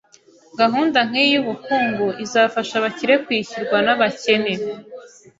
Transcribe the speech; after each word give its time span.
Gahunda 0.59 0.99
nkiyi 1.07 1.29
yubukungu 1.35 2.07
izafasha 2.25 2.73
abakire 2.77 3.15
kwishyurwa 3.25 3.77
nabakene. 3.85 4.53